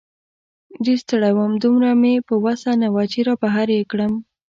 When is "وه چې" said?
2.93-3.19